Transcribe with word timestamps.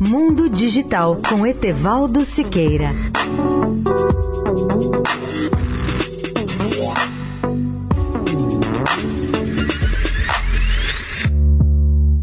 Mundo 0.00 0.48
Digital 0.50 1.16
com 1.28 1.46
Etevaldo 1.46 2.24
Siqueira. 2.24 2.90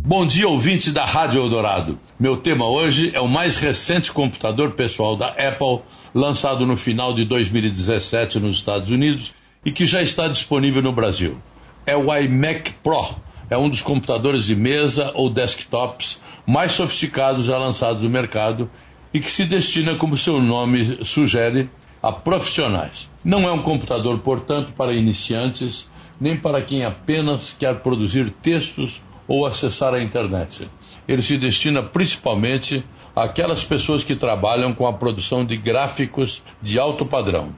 Bom 0.06 0.28
dia, 0.28 0.48
ouvinte 0.50 0.92
da 0.92 1.06
Rádio 1.06 1.42
Eldorado. 1.42 1.98
Meu 2.20 2.36
tema 2.36 2.68
hoje 2.68 3.12
é 3.14 3.22
o 3.22 3.30
mais 3.30 3.56
recente 3.56 4.12
computador 4.12 4.72
pessoal 4.72 5.16
da 5.16 5.30
Apple, 5.30 5.80
lançado 6.14 6.66
no 6.66 6.76
final 6.76 7.14
de 7.14 7.24
2017 7.24 8.40
nos 8.40 8.58
Estados 8.58 8.92
Unidos 8.92 9.34
e 9.66 9.72
que 9.72 9.86
já 9.86 10.02
está 10.02 10.28
disponível 10.28 10.82
no 10.82 10.92
Brasil. 10.92 11.38
É 11.86 11.96
o 11.96 12.14
iMac 12.14 12.74
Pro. 12.84 13.23
É 13.54 13.58
um 13.58 13.70
dos 13.70 13.84
computadores 13.84 14.46
de 14.46 14.56
mesa 14.56 15.12
ou 15.14 15.30
desktops 15.30 16.20
mais 16.44 16.72
sofisticados 16.72 17.46
já 17.46 17.56
lançados 17.56 18.02
no 18.02 18.10
mercado 18.10 18.68
e 19.14 19.20
que 19.20 19.32
se 19.32 19.46
destina, 19.46 19.94
como 19.94 20.18
seu 20.18 20.42
nome 20.42 21.06
sugere, 21.06 21.70
a 22.02 22.12
profissionais. 22.12 23.12
Não 23.24 23.48
é 23.48 23.52
um 23.52 23.62
computador, 23.62 24.18
portanto, 24.22 24.74
para 24.76 24.96
iniciantes, 24.96 25.92
nem 26.20 26.36
para 26.36 26.64
quem 26.64 26.84
apenas 26.84 27.56
quer 27.60 27.76
produzir 27.82 28.32
textos 28.42 29.04
ou 29.28 29.46
acessar 29.46 29.94
a 29.94 30.02
internet. 30.02 30.68
Ele 31.08 31.22
se 31.22 31.38
destina 31.38 31.84
principalmente 31.84 32.84
àquelas 33.16 33.64
pessoas 33.64 34.04
que 34.04 34.16
trabalham 34.16 34.74
com 34.74 34.88
a 34.88 34.94
produção 34.94 35.46
de 35.46 35.56
gráficos 35.56 36.42
de 36.60 36.80
alto 36.80 37.06
padrão. 37.06 37.54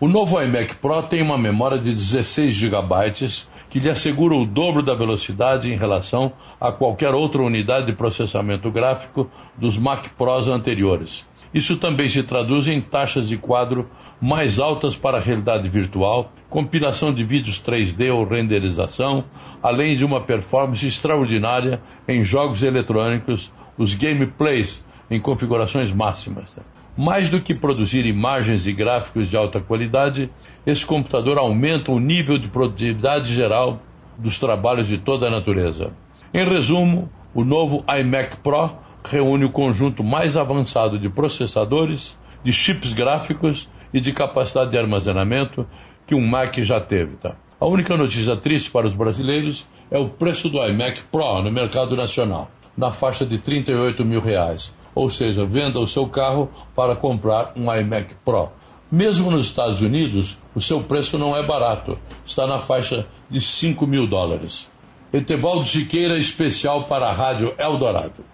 O 0.00 0.08
novo 0.08 0.42
iMac 0.42 0.74
Pro 0.74 1.04
tem 1.04 1.22
uma 1.22 1.38
memória 1.38 1.78
de 1.78 1.92
16 1.92 2.52
GB 2.52 3.46
que 3.68 3.80
lhe 3.80 3.90
assegura 3.90 4.34
o 4.34 4.46
dobro 4.46 4.82
da 4.82 4.94
velocidade 4.94 5.72
em 5.72 5.76
relação 5.76 6.32
a 6.60 6.72
qualquer 6.72 7.14
outra 7.14 7.42
unidade 7.42 7.86
de 7.86 7.92
processamento 7.92 8.70
gráfico 8.70 9.30
dos 9.56 9.76
Mac 9.76 10.08
Pros 10.16 10.48
anteriores. 10.48 11.26
Isso 11.52 11.76
também 11.76 12.08
se 12.08 12.22
traduz 12.22 12.68
em 12.68 12.80
taxas 12.80 13.28
de 13.28 13.36
quadro 13.36 13.88
mais 14.20 14.58
altas 14.58 14.96
para 14.96 15.18
a 15.18 15.20
realidade 15.20 15.68
virtual, 15.68 16.32
compilação 16.48 17.12
de 17.12 17.22
vídeos 17.24 17.60
3D 17.60 18.14
ou 18.14 18.24
renderização, 18.24 19.24
além 19.62 19.96
de 19.96 20.04
uma 20.04 20.20
performance 20.20 20.86
extraordinária 20.86 21.80
em 22.06 22.24
jogos 22.24 22.62
eletrônicos, 22.62 23.52
os 23.76 23.94
gameplays 23.94 24.86
em 25.10 25.20
configurações 25.20 25.92
máximas. 25.92 26.58
Mais 26.96 27.28
do 27.28 27.42
que 27.42 27.54
produzir 27.54 28.06
imagens 28.06 28.66
e 28.66 28.72
gráficos 28.72 29.28
de 29.28 29.36
alta 29.36 29.60
qualidade, 29.60 30.30
esse 30.66 30.84
computador 30.86 31.36
aumenta 31.36 31.92
o 31.92 32.00
nível 32.00 32.38
de 32.38 32.48
produtividade 32.48 33.34
geral 33.34 33.82
dos 34.16 34.38
trabalhos 34.38 34.88
de 34.88 34.96
toda 34.96 35.26
a 35.26 35.30
natureza. 35.30 35.92
Em 36.32 36.42
resumo, 36.42 37.10
o 37.34 37.44
novo 37.44 37.84
iMac 38.00 38.38
Pro 38.38 38.70
reúne 39.04 39.44
o 39.44 39.50
conjunto 39.50 40.02
mais 40.02 40.38
avançado 40.38 40.98
de 40.98 41.10
processadores, 41.10 42.18
de 42.42 42.50
chips 42.50 42.94
gráficos 42.94 43.68
e 43.92 44.00
de 44.00 44.10
capacidade 44.10 44.70
de 44.70 44.78
armazenamento 44.78 45.66
que 46.06 46.14
um 46.14 46.26
Mac 46.26 46.56
já 46.60 46.80
teve. 46.80 47.16
Tá? 47.16 47.34
A 47.60 47.66
única 47.66 47.94
notícia 47.94 48.36
triste 48.36 48.70
para 48.70 48.86
os 48.86 48.94
brasileiros 48.94 49.68
é 49.90 49.98
o 49.98 50.08
preço 50.08 50.48
do 50.48 50.66
iMac 50.66 51.02
Pro 51.12 51.42
no 51.42 51.52
mercado 51.52 51.94
nacional, 51.94 52.50
na 52.74 52.90
faixa 52.90 53.26
de 53.26 53.36
38 53.36 54.02
mil 54.02 54.20
reais 54.20 54.74
ou 54.96 55.10
seja, 55.10 55.44
venda 55.44 55.78
o 55.78 55.86
seu 55.86 56.08
carro 56.08 56.50
para 56.74 56.96
comprar 56.96 57.52
um 57.54 57.72
iMac 57.72 58.14
Pro. 58.24 58.48
Mesmo 58.90 59.30
nos 59.30 59.44
Estados 59.44 59.82
Unidos, 59.82 60.38
o 60.54 60.60
seu 60.60 60.82
preço 60.82 61.18
não 61.18 61.36
é 61.36 61.42
barato, 61.42 61.98
está 62.24 62.46
na 62.46 62.60
faixa 62.60 63.06
de 63.28 63.38
5 63.38 63.86
mil 63.86 64.06
dólares. 64.06 64.72
Etevaldo 65.12 65.66
Siqueira, 65.66 66.16
especial 66.16 66.84
para 66.84 67.08
a 67.08 67.12
Rádio 67.12 67.54
Eldorado. 67.58 68.24